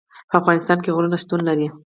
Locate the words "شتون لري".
1.23-1.67